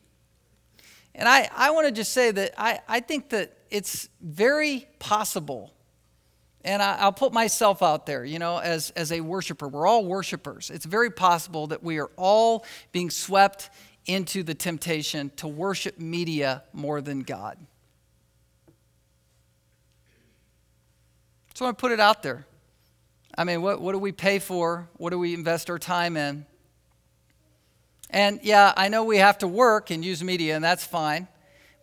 [1.13, 5.73] And I, I want to just say that I, I think that it's very possible
[6.63, 9.67] and I, will put myself out there, you know, as, as a worshiper.
[9.67, 10.69] We're all worshipers.
[10.69, 13.69] It's very possible that we are all being swept
[14.05, 17.57] into the temptation to worship media more than God.
[21.53, 22.45] So I put it out there.
[23.37, 24.89] I mean, what, what do we pay for?
[24.97, 26.45] What do we invest our time in?
[28.09, 31.27] And yeah, I know we have to work and use media, and that's fine.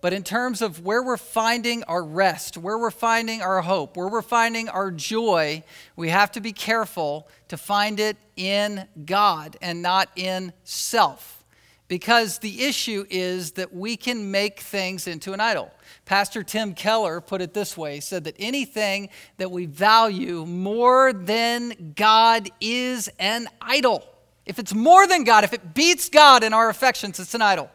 [0.05, 4.07] But in terms of where we're finding our rest, where we're finding our hope, where
[4.07, 5.65] we're finding our joy,
[5.97, 11.43] we have to be careful to find it in God and not in self.
[11.89, 15.73] Because the issue is that we can make things into an idol.
[16.05, 21.15] Pastor Tim Keller put it this way he said that anything that we value more
[21.15, 24.07] than God is an idol.
[24.45, 27.71] If it's more than God, if it beats God in our affections, it's an idol.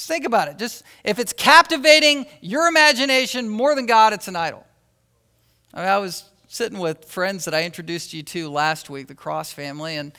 [0.00, 0.56] Just think about it.
[0.56, 4.66] Just if it's captivating your imagination more than God, it's an idol.
[5.74, 9.14] I, mean, I was sitting with friends that I introduced you to last week, the
[9.14, 10.12] Cross family, and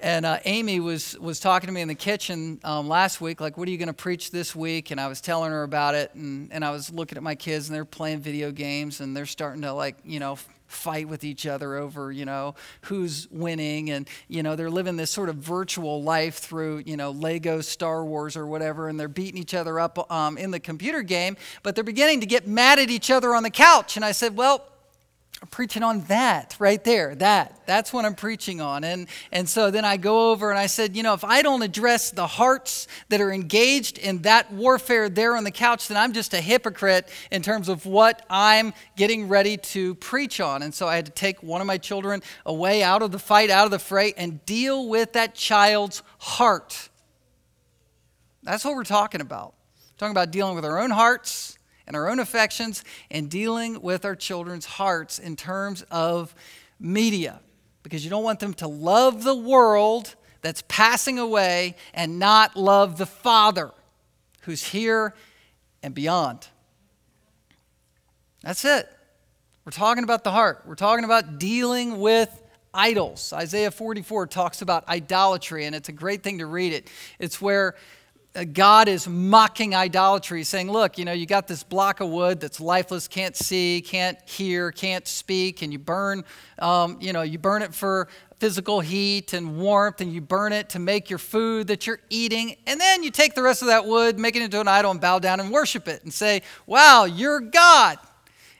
[0.00, 3.56] and uh, Amy was was talking to me in the kitchen um, last week, like,
[3.56, 6.14] "What are you going to preach this week?" And I was telling her about it,
[6.14, 9.26] and and I was looking at my kids, and they're playing video games, and they're
[9.26, 10.38] starting to like, you know,
[10.70, 13.90] fight with each other over, you know, who's winning.
[13.90, 18.04] And, you know, they're living this sort of virtual life through, you know, Lego Star
[18.04, 21.74] Wars or whatever, and they're beating each other up um, in the computer game, but
[21.74, 23.96] they're beginning to get mad at each other on the couch.
[23.96, 24.64] And I said, well,
[25.42, 27.14] I'm preaching on that right there.
[27.14, 27.62] That.
[27.66, 28.84] That's what I'm preaching on.
[28.84, 31.62] And, and so then I go over and I said, you know, if I don't
[31.62, 36.12] address the hearts that are engaged in that warfare there on the couch, then I'm
[36.12, 40.62] just a hypocrite in terms of what I'm getting ready to preach on.
[40.62, 43.48] And so I had to take one of my children away out of the fight,
[43.48, 46.90] out of the fray, and deal with that child's heart.
[48.42, 49.54] That's what we're talking about.
[49.92, 51.56] We're talking about dealing with our own hearts
[51.90, 56.32] and our own affections and dealing with our children's hearts in terms of
[56.78, 57.40] media.
[57.82, 62.96] Because you don't want them to love the world that's passing away and not love
[62.96, 63.72] the Father
[64.42, 65.16] who's here
[65.82, 66.46] and beyond.
[68.44, 68.88] That's it.
[69.64, 70.62] We're talking about the heart.
[70.66, 72.30] We're talking about dealing with
[72.72, 73.32] idols.
[73.32, 76.88] Isaiah 44 talks about idolatry, and it's a great thing to read it.
[77.18, 77.74] It's where
[78.52, 82.60] God is mocking idolatry, saying, Look, you know, you got this block of wood that's
[82.60, 86.24] lifeless, can't see, can't hear, can't speak, and you burn,
[86.60, 88.06] um, you know, you burn it for
[88.38, 92.54] physical heat and warmth, and you burn it to make your food that you're eating.
[92.68, 95.00] And then you take the rest of that wood, make it into an idol, and
[95.00, 97.98] bow down and worship it and say, Wow, you're God.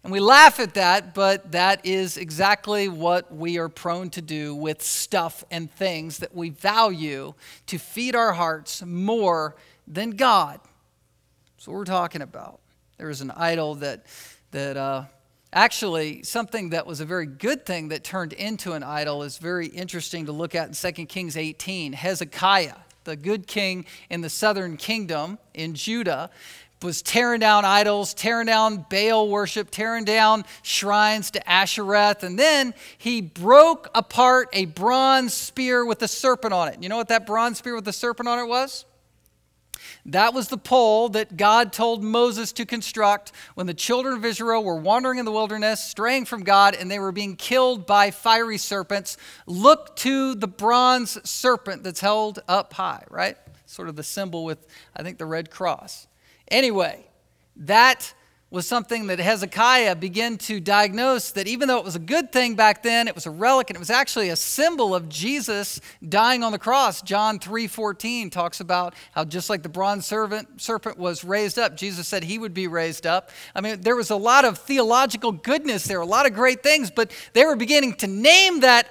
[0.03, 4.55] And we laugh at that, but that is exactly what we are prone to do
[4.55, 7.35] with stuff and things that we value
[7.67, 10.61] to feed our hearts more than God.
[11.57, 12.61] That's what we're talking about.
[12.97, 14.07] There was an idol that,
[14.53, 15.05] that uh,
[15.53, 19.67] actually, something that was a very good thing that turned into an idol is very
[19.67, 21.93] interesting to look at in 2 Kings 18.
[21.93, 26.31] Hezekiah, the good king in the southern kingdom in Judah,
[26.83, 32.73] was tearing down idols, tearing down Baal worship, tearing down shrines to Ashereth, and then
[32.97, 36.83] he broke apart a bronze spear with a serpent on it.
[36.83, 38.87] You know what that bronze spear with the serpent on it was?
[40.07, 44.65] That was the pole that God told Moses to construct when the children of Israel
[44.65, 48.57] were wandering in the wilderness, straying from God, and they were being killed by fiery
[48.57, 49.19] serpents.
[49.47, 53.37] Look to the bronze serpent that's held up high, right?
[53.67, 54.67] Sort of the symbol with,
[54.97, 56.07] I think, the red cross.
[56.51, 57.05] Anyway,
[57.57, 58.13] that
[58.51, 62.57] was something that Hezekiah began to diagnose that even though it was a good thing
[62.57, 66.43] back then, it was a relic and it was actually a symbol of Jesus dying
[66.43, 67.01] on the cross.
[67.01, 72.09] John 3:14 talks about how just like the bronze servant, serpent was raised up, Jesus
[72.09, 73.31] said he would be raised up.
[73.55, 76.91] I mean, there was a lot of theological goodness there, a lot of great things,
[76.91, 78.89] but they were beginning to name that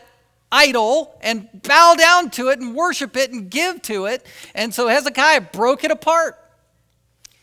[0.54, 4.26] idol and bow down to it and worship it and give to it.
[4.56, 6.38] And so Hezekiah broke it apart.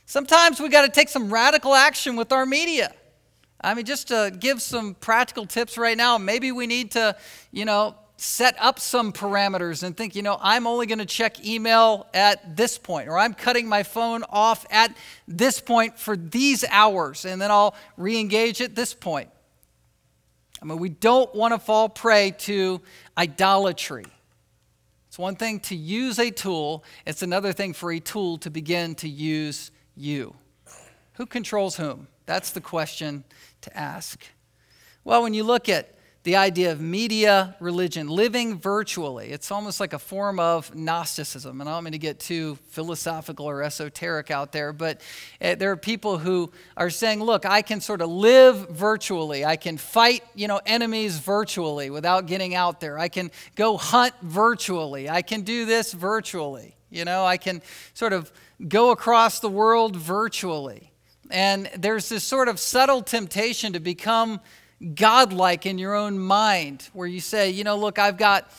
[0.07, 2.95] Sometimes we got to take some radical action with our media.
[3.61, 7.17] I mean, just to give some practical tips right now, maybe we need to,
[7.51, 11.45] you know, set up some parameters and think, you know, I'm only going to check
[11.45, 16.65] email at this point, or I'm cutting my phone off at this point for these
[16.71, 19.29] hours, and then I'll re engage at this point.
[20.63, 22.81] I mean, we don't want to fall prey to
[23.19, 24.07] idolatry.
[25.09, 28.95] It's one thing to use a tool, it's another thing for a tool to begin
[28.97, 30.35] to use you?
[31.15, 32.09] Who controls whom?
[32.27, 33.25] That's the question
[33.63, 34.23] to ask.
[35.05, 39.93] Well, when you look at the idea of media religion, living virtually, it's almost like
[39.93, 41.61] a form of Gnosticism.
[41.61, 45.01] And I don't mean to get too philosophical or esoteric out there, but
[45.41, 49.45] eh, there are people who are saying, look, I can sort of live virtually.
[49.45, 52.99] I can fight, you know, enemies virtually without getting out there.
[52.99, 55.09] I can go hunt virtually.
[55.09, 56.75] I can do this virtually.
[56.91, 57.63] You know, I can
[57.95, 58.33] sort of
[58.69, 60.93] go across the world virtually.
[61.31, 64.41] And there's this sort of subtle temptation to become
[64.95, 68.51] godlike in your own mind, where you say, you know, look, I've got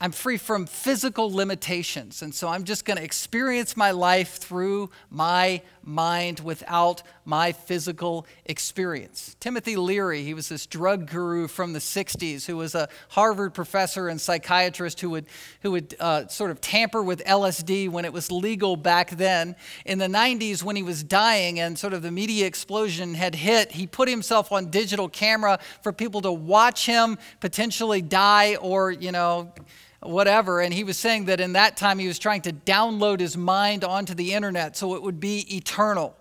[0.00, 2.22] I'm free from physical limitations.
[2.22, 8.24] And so I'm just going to experience my life through my mind without my physical
[8.44, 9.34] experience.
[9.40, 14.08] Timothy Leary, he was this drug guru from the 60s who was a Harvard professor
[14.08, 15.26] and psychiatrist who would,
[15.62, 19.56] who would uh, sort of tamper with LSD when it was legal back then.
[19.84, 23.72] In the 90s, when he was dying and sort of the media explosion had hit,
[23.72, 29.10] he put himself on digital camera for people to watch him potentially die or, you
[29.10, 29.52] know,
[30.00, 30.60] whatever.
[30.60, 33.84] And he was saying that in that time he was trying to download his mind
[33.84, 36.16] onto the internet so it would be eternal.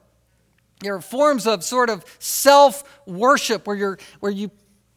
[0.82, 4.52] There are forms of sort of self worship where, you're, where you,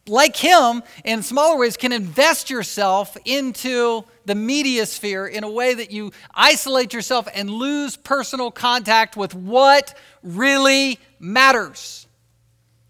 [0.07, 5.73] like him, in smaller ways, can invest yourself into the media sphere in a way
[5.73, 12.05] that you isolate yourself and lose personal contact with what really matters.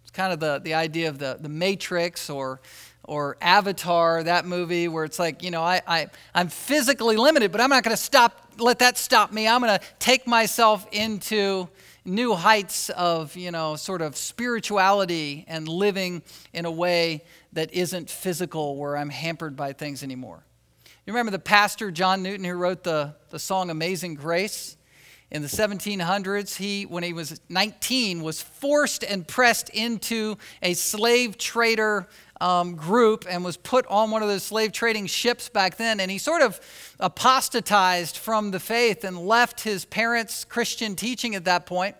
[0.01, 2.59] It's kind of the, the idea of the, the matrix or
[3.03, 7.61] or Avatar, that movie where it's like, you know, I, I, I'm physically limited, but
[7.61, 9.47] I'm not going to stop, let that stop me.
[9.47, 11.67] I'm going to take myself into
[12.05, 16.21] new heights of, you know, sort of spirituality and living
[16.53, 20.43] in a way that isn't physical where I'm hampered by things anymore.
[21.05, 24.77] You remember the pastor, John Newton, who wrote the, the song Amazing Grace?
[25.31, 31.37] In the 1700s, he, when he was 19, was forced and pressed into a slave
[31.37, 32.09] trader
[32.41, 36.01] um, group and was put on one of those slave trading ships back then.
[36.01, 36.59] And he sort of
[36.99, 41.95] apostatized from the faith and left his parents' Christian teaching at that point.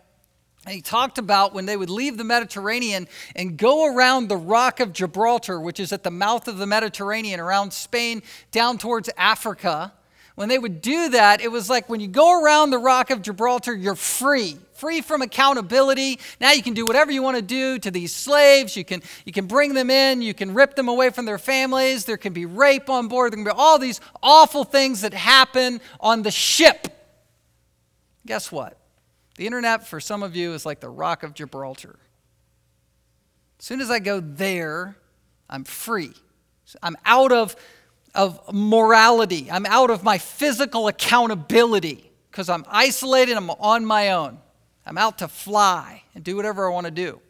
[0.66, 4.82] And he talked about when they would leave the Mediterranean and go around the Rock
[4.82, 9.94] of Gibraltar, which is at the mouth of the Mediterranean, around Spain, down towards Africa
[10.42, 13.22] when they would do that, it was like when you go around the Rock of
[13.22, 16.20] Gibraltar, you're free, free from accountability.
[16.40, 18.76] Now you can do whatever you want to do to these slaves.
[18.76, 22.06] You can, you can bring them in, you can rip them away from their families.
[22.06, 25.80] There can be rape on board, there can be all these awful things that happen
[26.00, 26.88] on the ship.
[28.26, 28.80] Guess what?
[29.36, 32.00] The internet, for some of you, is like the Rock of Gibraltar.
[33.60, 34.98] As soon as I go there,
[35.48, 36.14] I'm free.
[36.82, 37.56] I'm out of
[38.14, 39.50] of morality.
[39.50, 44.38] I'm out of my physical accountability because I'm isolated, I'm on my own.
[44.86, 47.22] I'm out to fly and do whatever I want to do.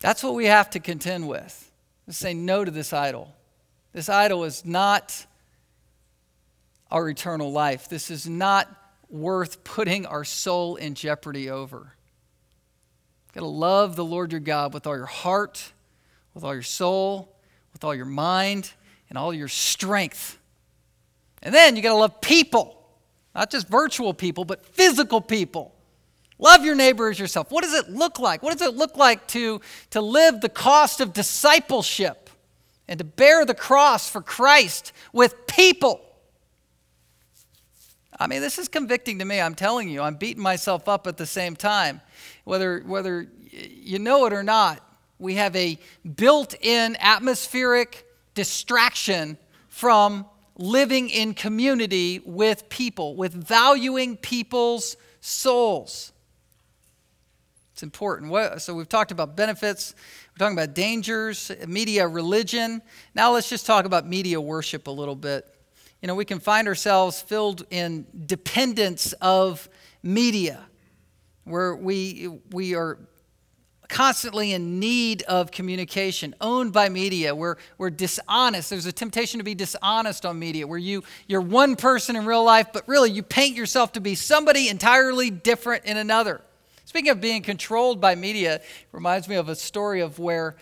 [0.00, 1.70] That's what we have to contend with.
[2.08, 3.34] Say no to this idol.
[3.92, 5.26] This idol is not
[6.90, 7.88] our eternal life.
[7.88, 8.68] This is not
[9.10, 11.94] worth putting our soul in jeopardy over.
[13.26, 15.72] You've got to love the Lord your God with all your heart,
[16.32, 17.34] with all your soul,
[17.72, 18.72] with all your mind
[19.08, 20.38] and all your strength.
[21.42, 22.86] And then you got to love people,
[23.34, 25.74] not just virtual people, but physical people.
[26.38, 27.50] Love your neighbor as yourself.
[27.50, 28.42] What does it look like?
[28.42, 32.30] What does it look like to, to live the cost of discipleship
[32.86, 36.00] and to bear the cross for Christ with people?
[38.20, 39.40] I mean, this is convicting to me.
[39.40, 42.00] I'm telling you, I'm beating myself up at the same time.
[42.44, 44.82] Whether, whether you know it or not,
[45.18, 45.78] we have a
[46.16, 49.36] built in atmospheric distraction
[49.68, 50.26] from
[50.56, 56.12] living in community with people, with valuing people's souls.
[57.72, 58.60] It's important.
[58.60, 59.94] So we've talked about benefits,
[60.32, 62.82] we're talking about dangers, media religion.
[63.14, 65.46] Now let's just talk about media worship a little bit.
[66.02, 69.68] You know, we can find ourselves filled in dependence of
[70.02, 70.64] media,
[71.44, 72.98] where we, we are
[73.88, 77.34] constantly in need of communication, owned by media.
[77.34, 78.70] We're, we're dishonest.
[78.70, 82.44] There's a temptation to be dishonest on media, where you, you're one person in real
[82.44, 86.42] life, but really you paint yourself to be somebody entirely different in another.
[86.84, 88.60] Speaking of being controlled by media,
[88.92, 90.56] reminds me of a story of where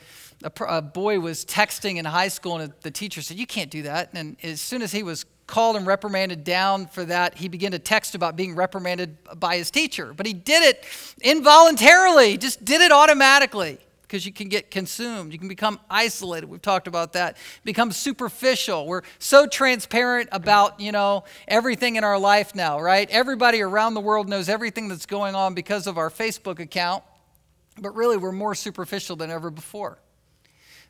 [0.60, 4.10] a boy was texting in high school and the teacher said, You can't do that.
[4.12, 7.78] And as soon as he was called and reprimanded down for that, he began to
[7.78, 10.12] text about being reprimanded by his teacher.
[10.12, 10.84] But he did it
[11.20, 15.32] involuntarily, just did it automatically because you can get consumed.
[15.32, 16.48] You can become isolated.
[16.48, 17.36] We've talked about that.
[17.64, 18.86] Become superficial.
[18.86, 23.08] We're so transparent about, you know, everything in our life now, right?
[23.10, 27.02] Everybody around the world knows everything that's going on because of our Facebook account.
[27.80, 29.98] But really, we're more superficial than ever before.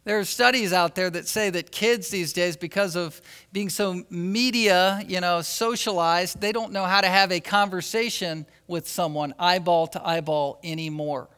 [0.07, 3.21] There are studies out there that say that kids these days, because of
[3.53, 8.87] being so media, you know, socialized, they don't know how to have a conversation with
[8.87, 11.29] someone eyeball to eyeball anymore.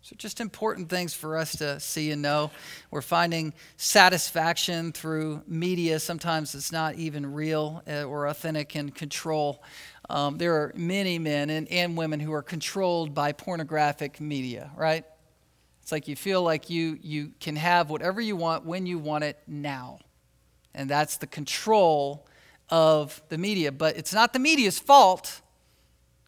[0.00, 2.50] So, just important things for us to see and know.
[2.90, 6.00] We're finding satisfaction through media.
[6.00, 9.62] Sometimes it's not even real uh, or authentic and control.
[10.08, 15.04] Um, there are many men and, and women who are controlled by pornographic media, right?
[15.90, 19.24] It's like you feel like you, you can have whatever you want when you want
[19.24, 19.98] it now.
[20.72, 22.28] And that's the control
[22.68, 23.72] of the media.
[23.72, 25.40] But it's not the media's fault.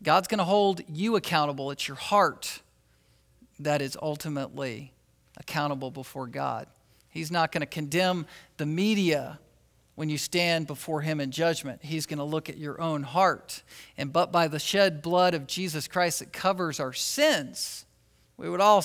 [0.03, 1.71] God's going to hold you accountable.
[1.71, 2.61] It's your heart
[3.61, 4.95] that is ultimately
[5.37, 6.67] accountable before God.
[7.09, 9.39] He's not going to condemn the media
[9.95, 11.85] when you stand before him in judgment.
[11.85, 13.63] He's going to look at your own heart.
[13.97, 17.87] And but by the shed blood of Jesus Christ that covers our sins,
[18.37, 18.83] we would all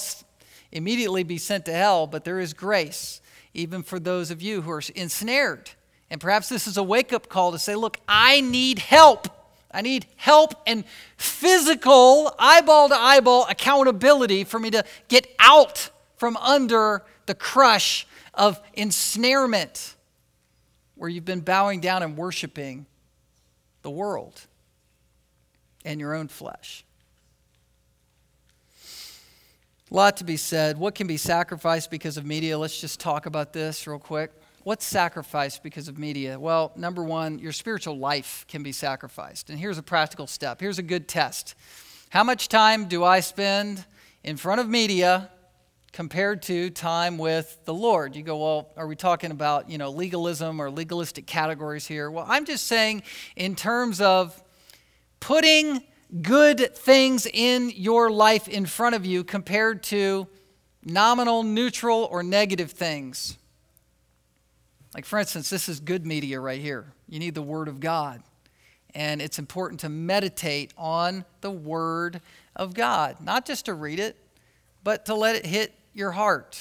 [0.72, 3.22] immediately be sent to hell, but there is grace
[3.53, 5.72] even for those of you who are ensnared.
[6.09, 9.28] And perhaps this is a wake up call to say, look, I need help.
[9.72, 10.86] I need help and
[11.18, 18.61] physical, eyeball to eyeball accountability for me to get out from under the crush of
[18.74, 19.95] ensnarement
[20.95, 22.86] where you've been bowing down and worshiping
[23.82, 24.41] the world
[25.84, 26.86] and your own flesh.
[29.89, 30.77] A lot to be said.
[30.77, 32.57] What can be sacrificed because of media?
[32.57, 34.33] Let's just talk about this real quick.
[34.63, 36.38] What's sacrificed because of media?
[36.38, 39.49] Well, number one, your spiritual life can be sacrificed.
[39.49, 40.59] And here's a practical step.
[40.59, 41.55] Here's a good test.
[42.09, 43.85] How much time do I spend
[44.25, 45.29] in front of media
[45.93, 48.13] compared to time with the Lord?
[48.13, 52.11] You go, well, are we talking about, you know, legalism or legalistic categories here?
[52.11, 53.03] Well, I'm just saying
[53.38, 54.43] in terms of
[55.21, 55.81] putting
[56.22, 60.28] good things in your life in front of you compared to
[60.84, 63.38] nominal, neutral, or negative things.
[64.93, 66.86] Like, for instance, this is good media right here.
[67.10, 68.24] You need the Word of God.
[68.95, 72.22] And it's important to meditate on the Word
[72.55, 74.18] of God, not just to read it,
[74.84, 76.60] but to let it hit your heart.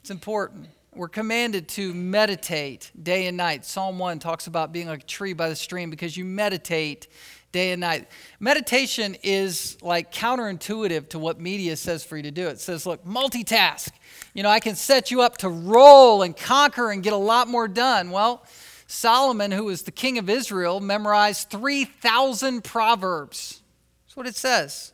[0.00, 0.68] It's important.
[0.94, 3.64] We're commanded to meditate day and night.
[3.64, 7.06] Psalm 1 talks about being like a tree by the stream because you meditate
[7.52, 8.08] day and night.
[8.38, 12.48] Meditation is like counterintuitive to what media says for you to do.
[12.48, 13.90] It says, look, multitask.
[14.34, 17.48] You know, I can set you up to roll and conquer and get a lot
[17.48, 18.10] more done.
[18.10, 18.44] Well,
[18.86, 23.62] Solomon, who was the king of Israel, memorized 3,000 proverbs.
[24.04, 24.92] That's what it says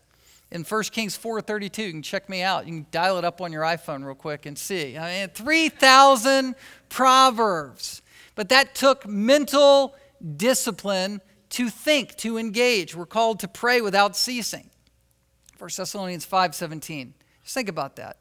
[0.50, 1.86] in 1 Kings 4:32.
[1.86, 2.66] You can check me out.
[2.66, 4.96] You can dial it up on your iPhone real quick and see.
[4.96, 6.54] I mean, 3,000
[6.88, 8.02] proverbs.
[8.34, 9.94] But that took mental
[10.36, 12.94] discipline to think, to engage.
[12.94, 14.70] We're called to pray without ceasing.
[15.58, 17.14] 1 Thessalonians 5:17.
[17.42, 18.18] Just think about that.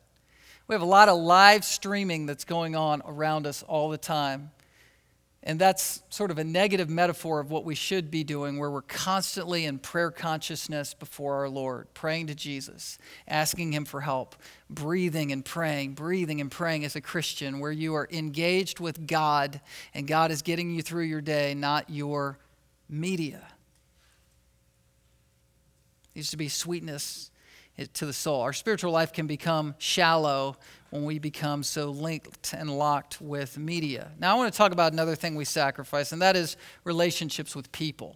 [0.67, 4.51] We have a lot of live streaming that's going on around us all the time.
[5.47, 8.81] And that's sort of a negative metaphor of what we should be doing, where we're
[8.81, 12.97] constantly in prayer consciousness before our Lord, praying to Jesus,
[13.27, 14.35] asking Him for help,
[14.71, 19.61] breathing and praying, breathing and praying as a Christian, where you are engaged with God
[19.93, 22.39] and God is getting you through your day, not your
[22.89, 23.41] media.
[26.13, 27.31] It needs to be sweetness
[27.93, 28.41] to the soul.
[28.41, 30.55] Our spiritual life can become shallow
[30.91, 34.11] when we become so linked and locked with media.
[34.17, 36.55] Now, I want to talk about another thing we sacrifice, and that is
[36.85, 38.15] relationships with people.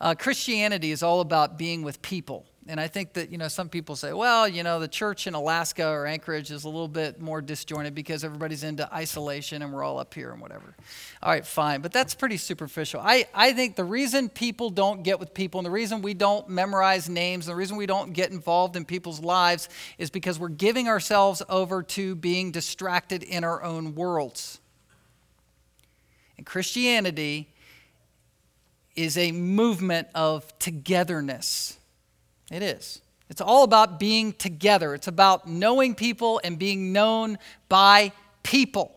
[0.00, 2.46] Uh, Christianity is all about being with people.
[2.70, 5.32] And I think that, you know, some people say, well, you know, the church in
[5.32, 9.82] Alaska or Anchorage is a little bit more disjointed because everybody's into isolation and we're
[9.82, 10.74] all up here and whatever.
[11.22, 11.80] All right, fine.
[11.80, 13.00] But that's pretty superficial.
[13.02, 16.46] I, I think the reason people don't get with people and the reason we don't
[16.50, 20.48] memorize names, and the reason we don't get involved in people's lives is because we're
[20.48, 24.60] giving ourselves over to being distracted in our own worlds.
[26.36, 27.48] And Christianity
[28.94, 31.77] is a movement of togetherness
[32.50, 33.00] it is.
[33.30, 34.94] It's all about being together.
[34.94, 37.38] It's about knowing people and being known
[37.68, 38.94] by people.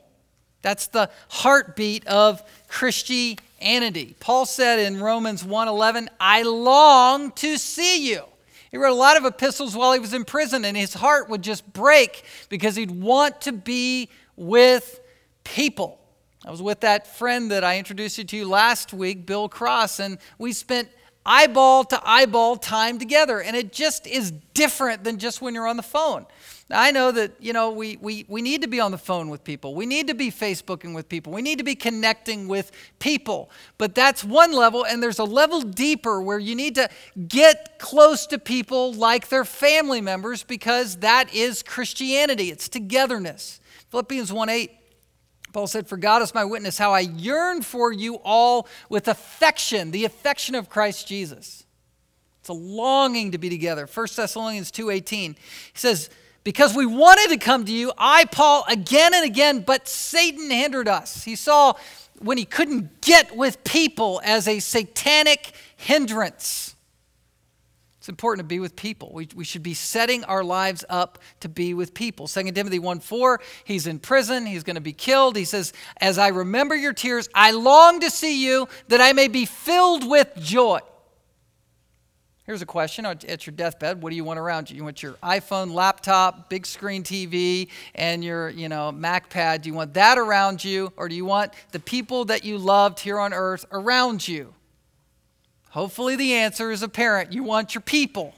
[0.61, 4.15] That's the heartbeat of Christianity.
[4.19, 8.25] Paul said in Romans 1:11, "I long to see you."
[8.69, 11.41] He wrote a lot of epistles while he was in prison and his heart would
[11.41, 15.01] just break because he'd want to be with
[15.43, 15.99] people.
[16.45, 20.17] I was with that friend that I introduced you to last week, Bill Cross, and
[20.37, 20.89] we spent
[21.25, 23.41] eyeball to eyeball time together.
[23.41, 26.25] And it just is different than just when you're on the phone.
[26.73, 29.43] I know that, you know, we, we, we need to be on the phone with
[29.43, 29.75] people.
[29.75, 31.33] We need to be Facebooking with people.
[31.33, 33.49] We need to be connecting with people.
[33.77, 36.89] But that's one level, and there's a level deeper where you need to
[37.27, 42.51] get close to people like their family members because that is Christianity.
[42.51, 43.59] It's togetherness.
[43.89, 44.71] Philippians 1 8
[45.51, 49.91] Paul said, For God is my witness, how I yearn for you all with affection,
[49.91, 51.65] the affection of Christ Jesus.
[52.39, 53.85] It's a longing to be together.
[53.85, 55.35] 1 Thessalonians 2:18.
[55.73, 56.09] He says,
[56.43, 60.87] "Because we wanted to come to you, I Paul again and again, but Satan hindered
[60.87, 61.73] us." He saw
[62.17, 66.70] when he couldn't get with people as a satanic hindrance.
[68.11, 69.09] Important to be with people.
[69.13, 72.27] We, we should be setting our lives up to be with people.
[72.27, 75.37] 2 Timothy 1 4, he's in prison, he's going to be killed.
[75.37, 79.29] He says, As I remember your tears, I long to see you that I may
[79.29, 80.81] be filled with joy.
[82.43, 84.01] Here's a question at your deathbed.
[84.01, 84.75] What do you want around you?
[84.75, 89.61] You want your iPhone, laptop, big screen TV, and your, you know, Mac pad.
[89.61, 92.99] Do you want that around you, or do you want the people that you loved
[92.99, 94.53] here on earth around you?
[95.71, 97.31] Hopefully, the answer is apparent.
[97.31, 98.35] You want your people.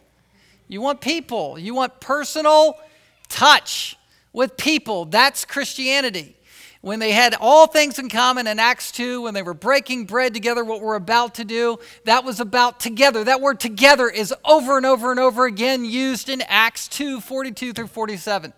[0.67, 1.57] You want people.
[1.57, 2.79] You want personal
[3.27, 3.97] touch
[4.34, 5.05] with people.
[5.05, 6.36] That's Christianity.
[6.81, 10.34] When they had all things in common in Acts 2, when they were breaking bread
[10.34, 13.23] together, what we're about to do, that was about together.
[13.23, 17.73] That word together is over and over and over again used in Acts 2 42
[17.73, 18.53] through 47.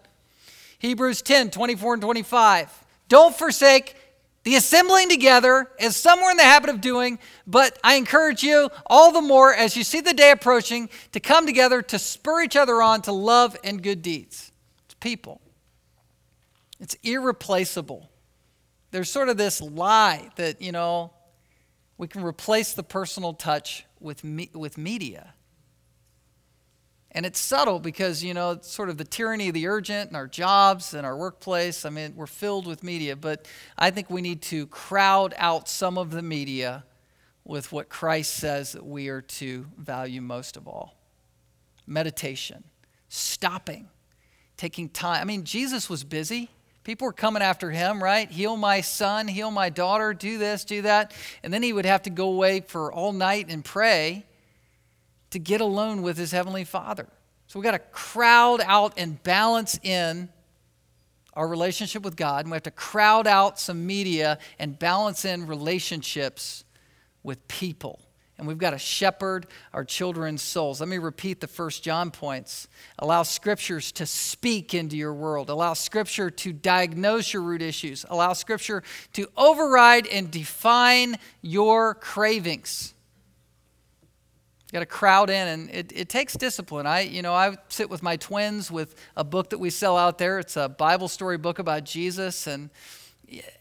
[0.80, 2.86] Hebrews 10 24 and 25.
[3.08, 3.96] Don't forsake
[4.46, 7.18] the assembling together is somewhere in the habit of doing,
[7.48, 11.48] but I encourage you all the more as you see the day approaching to come
[11.48, 14.52] together to spur each other on to love and good deeds.
[14.86, 15.42] It's people,
[16.80, 18.10] it's irreplaceable.
[18.92, 21.12] There's sort of this lie that, you know,
[21.98, 25.34] we can replace the personal touch with, me, with media.
[27.16, 30.18] And it's subtle because, you know, it's sort of the tyranny of the urgent and
[30.18, 31.86] our jobs and our workplace.
[31.86, 33.48] I mean, we're filled with media, but
[33.78, 36.84] I think we need to crowd out some of the media
[37.46, 40.98] with what Christ says that we are to value most of all
[41.88, 42.66] meditation,
[43.08, 43.88] stopping,
[44.58, 45.22] taking time.
[45.22, 46.50] I mean, Jesus was busy.
[46.84, 48.30] People were coming after him, right?
[48.30, 51.14] Heal my son, heal my daughter, do this, do that.
[51.44, 54.26] And then he would have to go away for all night and pray
[55.36, 57.10] to get alone with his heavenly Father.
[57.48, 60.30] So we got to crowd out and balance in
[61.34, 65.46] our relationship with God, and we have to crowd out some media and balance in
[65.46, 66.64] relationships
[67.22, 68.00] with people.
[68.38, 70.80] And we've got to shepherd our children's souls.
[70.80, 72.70] Let me repeat the first John points.
[73.00, 75.50] Allow scriptures to speak into your world.
[75.50, 78.06] Allow scripture to diagnose your root issues.
[78.10, 78.84] Allow scripture
[79.14, 82.95] to override and define your cravings
[84.76, 86.86] got to crowd in and it, it takes discipline.
[86.86, 90.18] I you know i sit with my twins with a book that we sell out
[90.18, 90.38] there.
[90.38, 92.70] It's a bible story book about jesus and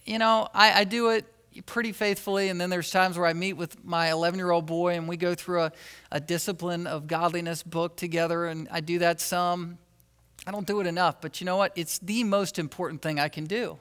[0.05, 1.25] you know i, I do it
[1.67, 4.97] pretty faithfully and then there's times where i meet with my 11 year old boy
[4.97, 5.73] and we go through a,
[6.11, 9.79] a discipline of godliness book together and i do that some.
[10.49, 11.71] I don't do it enough but you know what?
[11.77, 13.79] It's the most important thing i can do.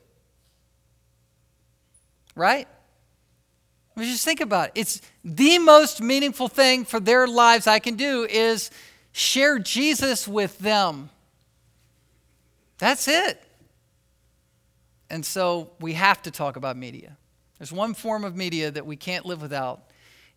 [2.36, 2.68] Right
[3.98, 4.72] Just think about it.
[4.76, 8.72] It's the most meaningful thing for their lives I can do is
[9.12, 11.10] share Jesus with them.
[12.80, 13.42] That's it.
[15.10, 17.18] And so we have to talk about media.
[17.60, 19.84] There's one form of media that we can't live without,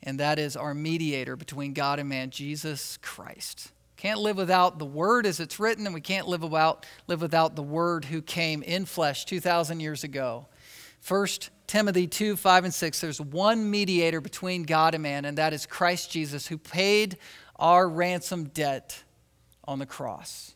[0.02, 3.72] and that is our mediator between God and man, Jesus Christ.
[3.96, 7.56] Can't live without the word as it's written, and we can't live without, live without
[7.56, 10.46] the word who came in flesh 2,000 years ago.
[11.00, 15.52] First Timothy 2 5 and 6, there's one mediator between God and man, and that
[15.52, 17.18] is Christ Jesus, who paid
[17.56, 19.02] our ransom debt
[19.64, 20.54] on the cross.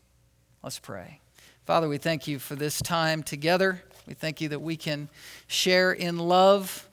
[0.63, 1.19] Let's pray.
[1.65, 3.83] Father, we thank you for this time together.
[4.07, 5.09] We thank you that we can
[5.47, 6.87] share in love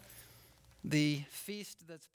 [0.84, 2.07] the feast that's.